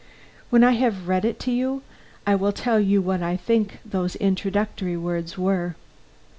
[0.49, 1.83] When I have read it to you,
[2.25, 5.75] I will tell you what I think those introductory words were."